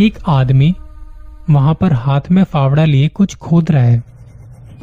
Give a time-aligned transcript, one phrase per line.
[0.00, 0.74] एक आदमी
[1.50, 4.02] वहाँ पर हाथ में फावड़ा लिए कुछ खोद रहा है।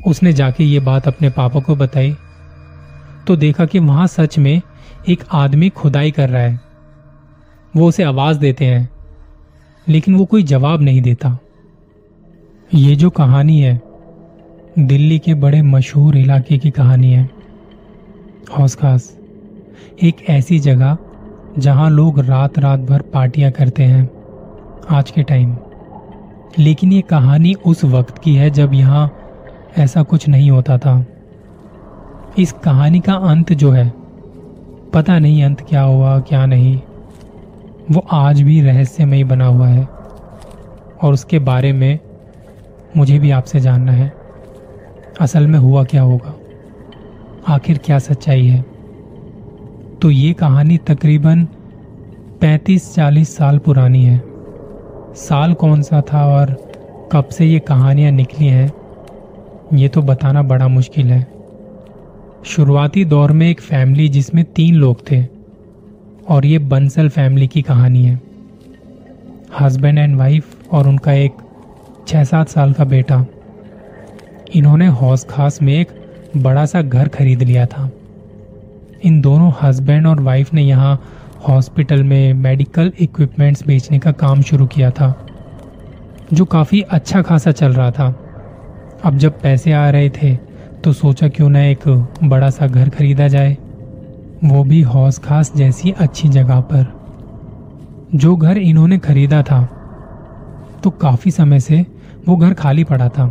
[0.08, 2.16] उसने जाके ये बात अपने पापा को बताई।
[3.28, 4.62] तो देखा कि वहाँ सच में
[5.10, 6.60] एक आदमी खुदाई कर रहा है।
[7.76, 8.90] वो उसे आवाज़ देते हैं,
[9.90, 11.38] लेकिन वो कोई जवाब नहीं देता।
[12.74, 13.82] ये जो कहानी है,
[14.80, 17.30] दिल्ली के बड़े मशहूर इलाके की कहानी है।
[18.58, 19.18] हौस खास,
[20.04, 20.98] एक ऐसी जगह
[21.60, 24.17] जहाँ लोग रात रात भर पार्टियाँ करते हैं।
[24.92, 25.58] आज के टाइम।
[26.60, 29.18] लेकिन ये कहानी उस वक्त की है जब यहाँ
[29.78, 31.06] ऐसा कुछ नहीं होता था।
[32.40, 33.94] इस कहानी का अंत जो है,
[34.94, 36.82] पता नहीं अंत क्या हुआ, क्या नहीं।
[37.92, 39.88] वो आज भी रहस्यमय बना हुआ है।
[41.04, 42.00] और उसके बारे में
[42.98, 44.14] मुझे भी आपसे जानना है।
[45.22, 46.34] असल में हुआ क्या होगा?
[47.48, 48.66] आखिर क्या सच्चाई है?
[50.02, 51.46] तो ये कहानी तकरीबन
[52.42, 54.27] 35-40 साल पुरानी है।
[55.18, 56.52] साल कौन सा था और
[57.12, 58.72] कब से ये कहानियाँ निकली हैं,
[59.74, 61.26] ये तो बताना बड़ा मुश्किल है।
[62.46, 65.24] शुरुआती दौर में एक फैमिली जिसमें तीन लोग थे
[66.30, 68.20] और ये बंसल फैमिली की कहानी है।
[69.60, 71.38] हस्बैंड एंड वाइफ और उनका एक
[72.08, 73.26] छः सात साल का बेटा।
[74.56, 75.88] इन्होंने हौस खास में एक
[76.38, 77.90] बड़ा सा घर खरीद लिया था।
[79.06, 81.00] इन दोनों हस्बैंड और वाइफ ने यहाँ
[81.48, 85.14] हॉस्पिटल में मेडिकल इक्विपमेंट्स बेचने का काम शुरू किया था,
[86.34, 88.08] जो काफ़ी अच्छा खासा चल रहा था।
[89.06, 90.36] अब जब पैसे आ रहे थे
[90.84, 91.88] तो सोचा क्यों ना एक
[92.24, 93.58] बड़ा सा घर खरीदा जाए।
[94.44, 96.86] वो भी हौस खास जैसी अच्छी जगह पर।
[98.16, 99.62] जो घर इन्होंने खरीदा था
[100.84, 101.86] तो काफ़ी समय से
[102.28, 103.28] वो घर खाली पड़ा था।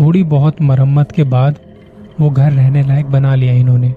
[0.00, 1.58] थोड़ी बहुत मरम्मत के बाद
[2.20, 3.94] वो घर रहने लायक बना लिया इन्होंने।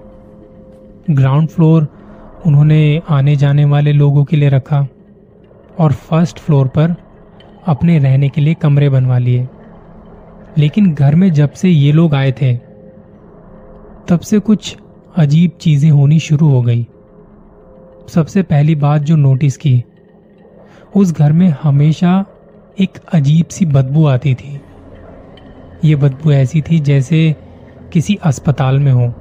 [1.10, 1.88] ग्राउंड फ्लोर
[2.46, 4.86] उन्होंने आने जाने वाले लोगों के लिए रखा
[5.78, 6.94] और फ़र्स्ट फ्लोर पर
[7.66, 9.48] अपने रहने के लिए कमरे बनवा लिए।
[10.58, 12.56] लेकिन घर में जब से ये लोग आए थे,
[14.08, 14.76] तब से कुछ
[15.16, 16.86] अजीब चीज़ें होनी शुरू हो गई।
[18.08, 19.84] सबसे पहली बात जो नोटिस की,
[20.96, 22.24] उस घर में हमेशा
[22.80, 24.60] एक अजीब सी बदबू आती थी।
[25.84, 27.36] ये बदबू ऐसी थी जैसे
[27.92, 29.14] किसी अस्पताल में हो।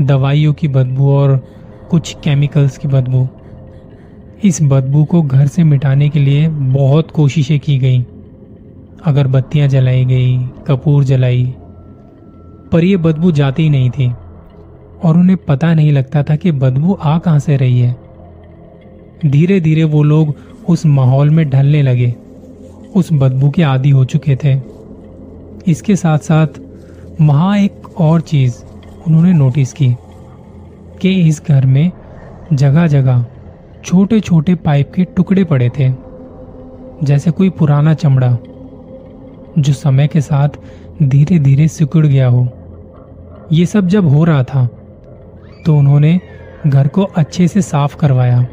[0.00, 1.59] दवाइयों की बदबू और
[1.90, 3.28] कुछ केमिकल्स की बदबू।
[4.44, 8.06] इस बदबू को घर से मिटाने के लिए बहुत कोशिशें की गई।
[9.04, 11.54] अगरबत्तियाँ जलाई गई, कपूर जलाई,
[12.72, 14.12] पर यह बदबू जाती ही नहीं थी।
[15.04, 17.96] और उन्हें पता नहीं लगता था कि बदबू आ कहाँ से रही है।
[19.26, 20.34] धीरे धीरे वो लोग
[20.68, 22.14] उस माहौल में ढलने लगे।
[22.96, 24.60] उस बदबू के आदि हो चुके थे।
[25.66, 26.46] इसके साथ साथ
[27.20, 28.54] वहाँ एक और चीज़
[29.06, 29.96] उन्होंने नोटिस की।
[31.00, 31.90] कि इस घर में
[32.52, 33.24] जगह जगह
[33.84, 35.90] छोटे छोटे पाइप के टुकड़े पड़े थे,
[37.02, 38.36] जैसे कोई पुराना चमड़ा,
[39.58, 40.58] जो समय के साथ
[41.02, 42.46] धीरे धीरे सिकुड़ गया हो।
[43.52, 44.66] ये सब जब हो रहा था
[45.66, 46.20] तो उन्होंने
[46.66, 48.46] घर को अच्छे से साफ़ करवाया,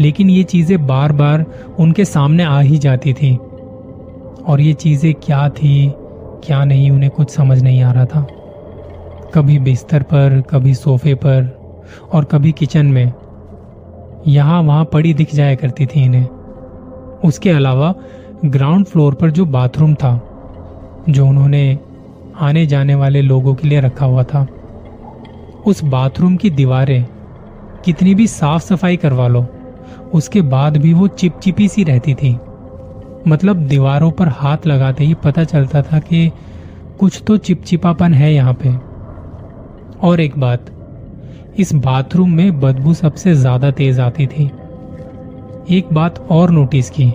[0.00, 1.44] लेकिन ये चीज़ें बार बार
[1.78, 3.36] उनके सामने आ ही जाती थी।
[4.40, 5.92] और ये चीज़ें क्या थी,
[6.44, 8.26] क्या नहीं, उन्हें कुछ समझ नहीं आ रहा था।
[9.34, 11.58] कभी बिस्तर पर, कभी सोफे पर
[12.12, 13.12] और कभी किचन में।
[14.26, 16.26] यहाँ वहाँ पड़ी दिख जाया करती थी इन्हें।
[17.24, 17.94] उसके अलावा
[18.44, 20.20] ग्राउंड फ्लोर पर जो बाथरूम था,
[21.08, 21.78] जो उन्होंने
[22.40, 24.46] आने जाने वाले लोगों के लिए रखा हुआ था,
[25.66, 27.04] उस बाथरूम की दीवारें
[27.84, 29.46] कितनी भी साफ़ सफ़ाई करवा लो,
[30.14, 32.38] उसके बाद भी वो चिपचिपी सी रहती थी।
[33.28, 36.30] मतलब दीवारों पर हाथ लगाते ही पता चलता था कि
[36.98, 38.89] कुछ तो चिपचिपापन है यहाँ पे।
[40.02, 40.70] और एक बात,
[41.58, 44.44] इस बाथरूम में बदबू सबसे ज़्यादा तेज आती थी।
[45.70, 47.12] एक बात और नोटिस की,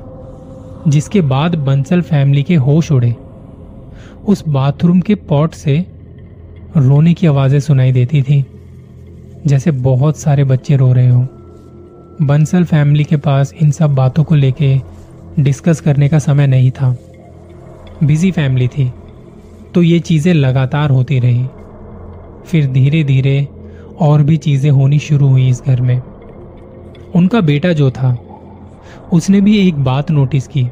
[0.88, 3.13] जिसके बाद बंसल फैमिली के होश उड़े।
[4.28, 5.85] उस बाथरूम के पॉट से
[6.78, 8.43] रोने की आवाज़ें सुनाई देती थी,
[9.47, 11.28] जैसे बहुत सारे बच्चे रो रहे हो।
[12.22, 14.76] बंसल फैमिली के पास इन सब बातों को लेके
[15.40, 16.96] डिस्कस करने का समय नहीं था।
[18.03, 18.91] बिज़ी फैमिली थी
[19.73, 21.46] तो ये चीज़ें लगातार होती रही।
[22.45, 23.47] फिर धीरे धीरे
[24.01, 26.01] और भी चीज़ें होनी शुरू हुई इस घर में।
[27.15, 28.17] उनका बेटा जो था,
[29.13, 30.67] उसने भी एक बात नोटिस की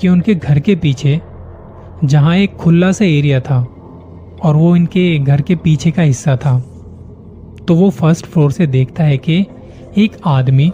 [0.00, 1.20] कि उनके घर के पीछे
[2.04, 3.60] जहाँ एक खुला सा एरिया था
[4.42, 6.58] और वो इनके घर के पीछे का हिस्सा था
[7.68, 9.44] तो वो फ़र्स्ट फ्लोर से देखता है कि
[9.98, 10.72] एक आदमी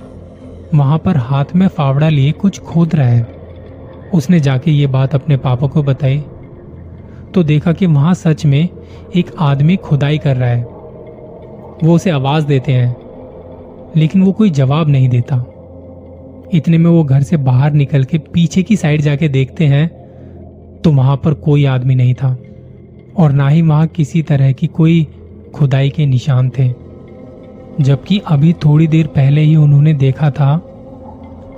[0.74, 3.22] वहाँ पर हाथ में फावड़ा लिए कुछ खोद रहा है।
[4.14, 6.18] उसने जाके ये बात अपने पापा को बताई
[7.34, 8.68] तो देखा कि वहाँ सच में
[9.16, 10.62] एक आदमी खुदाई कर रहा है।
[11.84, 12.94] वो उसे आवाज़ देते हैं,
[13.96, 15.36] लेकिन वो कोई जवाब नहीं देता।
[16.54, 19.88] इतने में वो घर से बाहर निकल के पीछे की साइड जाके देखते हैं
[20.84, 22.36] तो वहाँ पर कोई आदमी नहीं था,
[23.18, 25.06] और ना ही वहाँ किसी तरह की कोई
[25.54, 26.68] खुदाई के निशान थे।
[27.80, 30.56] जबकि अभी थोड़ी देर पहले ही उन्होंने देखा था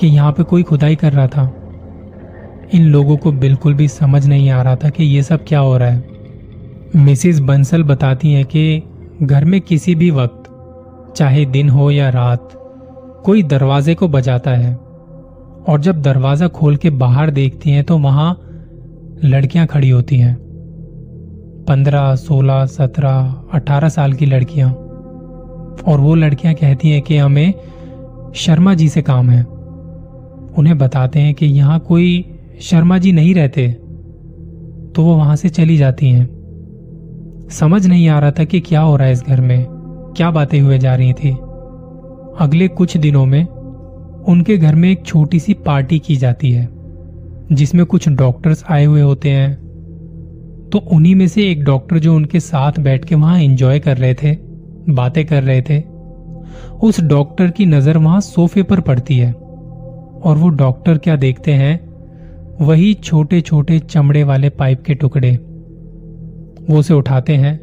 [0.01, 1.45] कि यहाँ पे कोई खुदाई कर रहा था।
[2.75, 5.77] इन लोगों को बिल्कुल भी समझ नहीं आ रहा था कि ये सब क्या हो
[5.77, 6.05] रहा है।
[6.97, 8.83] मिसिस बंसल बताती हैं कि
[9.23, 10.51] घर में किसी भी वक्त,
[11.17, 12.49] चाहे दिन हो या रात,
[13.25, 14.75] कोई दरवाजे को बजाता है।
[15.69, 18.31] और जब दरवाज़ा खोल के बाहर देखती हैं तो वहाँ
[19.25, 20.37] लड़कियाँ खड़ी होती हैं।
[21.69, 24.71] पंद्रह, सोलह, सत्रह, अठारह साल की लड़कियाँ।
[25.89, 27.55] और वो लड़कियाँ कहती हैं कि हमें
[28.35, 29.43] शर्मा जी से काम है।
[30.59, 33.69] उन्हें बताते हैं कि यहाँ कोई शर्मा जी नहीं रहते
[34.91, 38.97] तो वो वहाँ से चली जाती हैं। समझ नहीं आ रहा था कि क्या हो
[38.97, 39.67] रहा है इस घर में,
[40.17, 41.31] क्या बातें हुए जा रही थी।
[42.41, 46.69] अगले कुछ दिनों में उनके घर में एक छोटी सी पार्टी की जाती है,
[47.53, 49.55] जिसमें कुछ डॉक्टर्स आए हुए होते हैं।
[50.73, 54.15] तो उन्हीं में से एक डॉक्टर जो उनके साथ बैठ के वहाँ एंजॉय कर रहे
[54.15, 54.37] थे,
[54.91, 55.83] बातें कर रहे थे,
[56.79, 61.88] उस डॉक्टर की नज़र वहाँ सोफे पर पड़ती है। और वो डॉक्टर क्या देखते हैं
[62.61, 65.37] वही छोटे छोटे चमड़े वाले पाइप के टुकड़े।
[66.71, 67.59] वो उसे उठाते हैं,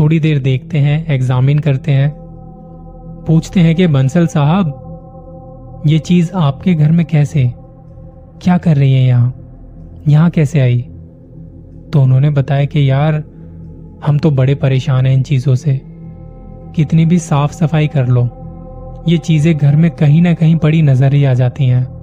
[0.00, 2.14] थोड़ी देर देखते हैं, एग्जामिन करते हैं।
[3.26, 4.86] पूछते हैं कि, बंसल साहब,
[5.86, 7.52] ये चीज़ आपके घर में कैसे?
[8.42, 9.34] क्या कर रही है यहाँ?
[10.08, 10.80] यहाँ कैसे आई?
[11.92, 13.24] तो उन्होंने बताया कि, यार,
[14.06, 15.80] हम तो बड़े परेशान हैं इन चीज़ों से।
[16.76, 18.28] कितनी भी साफ़ सफ़ाई कर लो,
[19.08, 21.99] ये चीज़ें घर में कहीं ना कहीं पड़ी नज़र ही आ जाती हैं।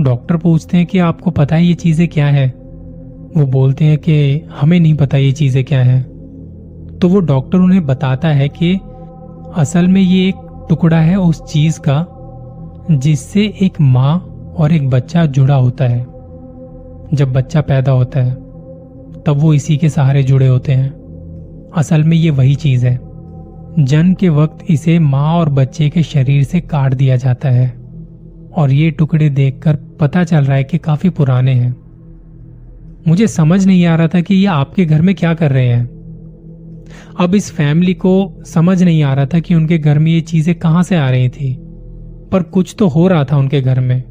[0.00, 2.48] डॉक्टर पूछते हैं कि आपको पता है ये चीज़ें क्या है?
[3.36, 6.02] वो बोलते हैं कि हमें नहीं पता ये चीज़ें क्या है।
[6.98, 8.80] तो वो डॉक्टर उन्हें बताता है कि
[9.54, 12.06] असल में ये एक टुकड़ा है उस चीज़ का,
[12.90, 14.18] जिससे एक माँ
[14.56, 16.06] और एक बच्चा जुड़ा होता है।
[17.14, 18.34] जब बच्चा पैदा होता है,
[19.26, 20.90] तब वो इसी के सहारे जुड़े होते हैं।
[21.76, 23.00] असल में ये वही चीज़ है।
[23.78, 27.79] जन्म के वक्त इसे माँ और बच्चे के शरीर से काट दिया जाता है।
[28.52, 31.76] और ये टुकड़े देखकर पता चल रहा है कि काफ़ी पुराने हैं।
[33.08, 35.88] मुझे समझ नहीं आ रहा था कि ये आपके घर में क्या कर रहे हैं।
[37.20, 40.54] अब इस फैमिली को समझ नहीं आ रहा था कि उनके घर में ये चीज़ें
[40.54, 41.56] कहाँ से आ रही थी।
[42.32, 44.02] पर कुछ तो हो रहा था उनके घर में,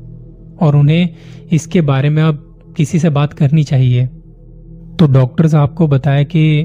[0.61, 1.09] और उन्हें
[1.51, 2.45] इसके बारे में अब
[2.77, 4.05] किसी से बात करनी चाहिए।
[4.99, 6.63] तो डॉक्टर साहब को बताया कि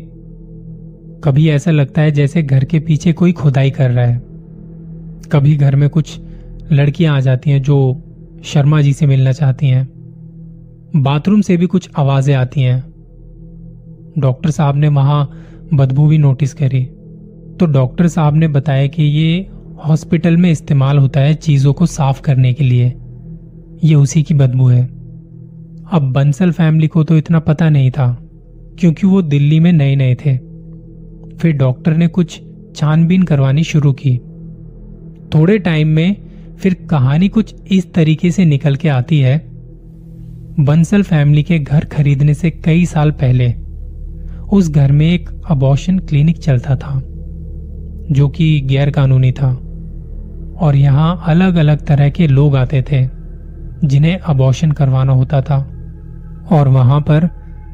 [1.25, 4.23] कभी ऐसा लगता है जैसे घर के पीछे कोई खुदाई कर रहा है।
[5.33, 6.19] कभी घर में कुछ
[6.73, 7.77] लड़कियाँ आ जाती हैं जो
[8.45, 9.89] शर्मा जी से मिलना चाहती हैं।
[10.97, 12.83] बाथरूम से भी कुछ आवाज़ें आती हैं।
[14.19, 15.31] डॉक्टर साहब ने वहाँ
[15.75, 16.85] बदबू भी नोटिस करी।
[17.61, 19.51] तो डॉक्टर साहब ने बताया कि ये
[19.85, 22.93] हॉस्पिटल में इस्तेमाल होता है चीज़ों को साफ़ करने के लिए।
[23.85, 24.83] ये उसी की बदबू है।
[25.93, 28.17] अब बंसल फैमिली को तो इतना पता नहीं था,
[28.79, 30.37] क्योंकि वो दिल्ली में नए नए थे।
[31.37, 32.41] फिर डॉक्टर ने कुछ
[32.77, 34.17] छानबीन करवानी शुरू की।
[35.35, 36.24] थोड़े टाइम में
[36.59, 39.39] फिर कहानी कुछ इस तरीके से निकल के आती है।
[40.61, 43.53] बंसल फैमिली के घर खरीदने से कई साल पहले,
[44.53, 47.01] उस घर में एक अबॉर्शन क्लिनिक चलता था,
[48.11, 49.53] जो कि गैर कानूनी था,
[50.61, 53.09] और यहाँ अलग अलग तरह के लोग आते थे,
[53.85, 55.59] जिन्हें अबॉर्शन करवाना होता था,
[56.53, 57.29] और वहाँ पर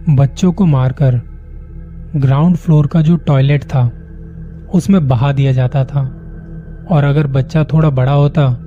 [0.08, 1.20] बच्चों को मारकर
[2.16, 3.84] ग्राउंड फ्लोर का जो टॉयलेट था,
[4.74, 6.00] उसमें बहा दिया जाता था,
[6.90, 8.66] और अगर बच्चा थोड़ा बड़ा होता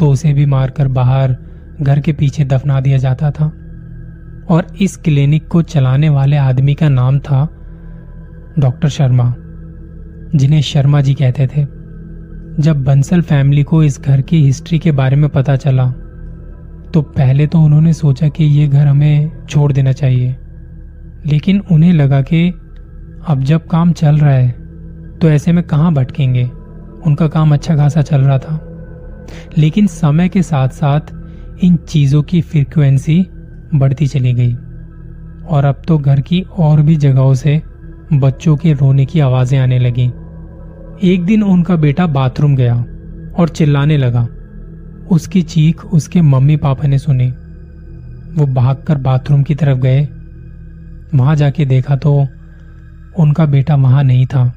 [0.00, 1.36] तो उसे भी मारकर बाहर
[1.82, 3.44] घर के पीछे दफना दिया जाता था।
[4.48, 7.42] और इस क्लिनिक को चलाने वाले आदमी का नाम था
[8.58, 9.34] डॉक्टर शर्मा,
[10.34, 11.62] जिन्हें शर्मा जी कहते थे।
[12.58, 15.86] जब बंसल फैमिली को इस घर की हिस्ट्री के बारे में पता चला
[16.94, 20.36] तो पहले तो उन्होंने सोचा कि ये घर हमें छोड़ देना चाहिए।
[21.26, 22.48] लेकिन उन्हें लगा कि
[23.28, 24.50] अब जब काम चल रहा है
[25.18, 26.44] तो ऐसे में कहाँ भटकेंगे?
[27.06, 28.69] उनका काम अच्छा खासा चल रहा था।
[29.58, 31.00] लेकिन समय के साथ साथ
[31.64, 33.26] इन चीज़ों की फ्रीक्वेंसी
[33.74, 34.52] बढ़ती चली गई।
[35.46, 37.62] और अब तो घर की और भी जगहों से
[38.12, 40.06] बच्चों के रोने की आवाज़ें आने लगी।
[41.12, 42.74] एक दिन उनका बेटा बाथरूम गया
[43.38, 44.28] और चिल्लाने लगा।
[45.10, 47.28] उसकी चीख उसके मम्मी पापा ने सुनी।
[48.36, 50.08] वो भागकर बाथरूम की तरफ़ गए।
[51.14, 52.26] वहाँ जाके देखा तो
[53.18, 54.52] उनका बेटा वहाँ नहीं था।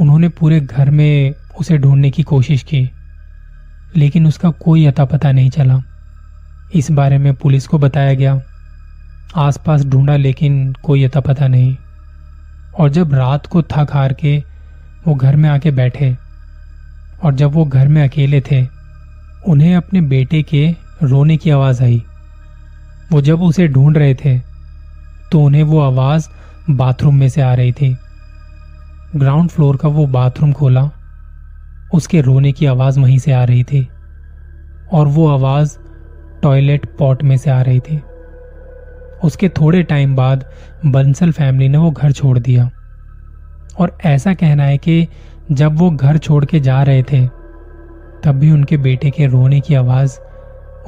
[0.00, 2.90] उन्होंने पूरे घर में उसे ढूँढने की कोशिश की।
[3.96, 5.78] लेकिन उसका कोई अता पता नहीं चला।
[6.74, 8.40] इस बारे में पुलिस को बताया गया।
[9.36, 11.76] आसपास ढूंढा, लेकिन कोई अता पता नहीं।
[12.78, 14.44] और जब रात को थक हार के
[15.06, 16.16] वो घर में आके बैठे,
[17.24, 18.66] और जब वो घर में अकेले थे,
[19.48, 22.02] उन्हें अपने बेटे के रोने की आवाज़ आई।
[23.12, 24.38] वो जब उसे ढूंढ रहे थे
[25.32, 26.28] तो उन्हें वो आवाज़
[26.70, 27.96] बाथरूम में से आ रही थी।
[29.16, 30.90] ग्राउंड फ्लोर का वो बाथरूम खोला
[31.94, 33.88] उसके रोने की आवाज़ वहीं से आ रही थी
[34.92, 35.78] और वो आवाज़
[36.42, 38.02] टॉयलेट पॉट में से आ रही थी।
[39.24, 40.50] उसके थोड़े टाइम बाद
[40.86, 42.70] बंसल फैमिली ने वो घर छोड़ दिया।
[43.78, 45.08] और ऐसा कहना है कि
[45.52, 47.26] जब वो घर छोड़ के जा रहे थे,
[48.24, 50.18] तब भी उनके बेटे के रोने की आवाज़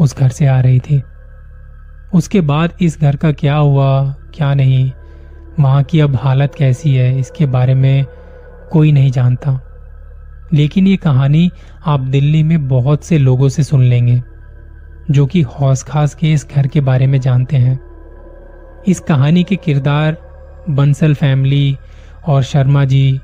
[0.00, 1.02] उस घर से आ रही थी।
[2.14, 4.92] उसके बाद इस घर का क्या हुआ, क्या नहीं,
[5.60, 8.06] वहाँ की अब हालत कैसी है, इसके बारे में
[8.72, 9.71] कोई नहीं जानता।
[10.54, 11.50] लेकिन ये कहानी
[11.86, 14.22] आप दिल्ली में बहुत से लोगों से सुन लेंगे,
[15.10, 17.80] जो कि हौस खास के इस घर के बारे में जानते हैं।
[18.88, 20.16] इस कहानी के किरदार
[20.70, 21.78] बंसल फैमिली
[22.26, 23.20] और शर्मा जी,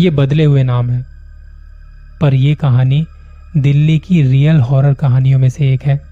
[0.00, 1.06] ये बदले हुए नाम है।
[2.20, 3.06] पर यह कहानी
[3.56, 6.02] दिल्ली की रियल हॉरर कहानियों में से एक है।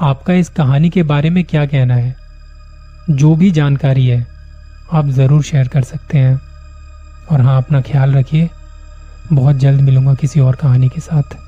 [0.00, 2.16] आपका इस कहानी के बारे में क्या कहना है?
[3.10, 4.26] जो भी जानकारी है,
[4.92, 6.40] आप ज़रूर शेयर कर सकते हैं।
[7.32, 8.50] और हाँ अपना ख्याल रखिए।
[9.32, 11.47] बहुत जल्द मिलूँगा किसी और कहानी के साथ।